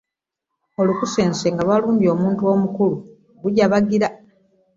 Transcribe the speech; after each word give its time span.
Olukusense 0.79 1.45
nga 1.53 1.63
lwalumbye 1.67 2.07
omuntu 2.15 2.41
omukulu 2.53 2.97
gujabagira. 3.41 4.07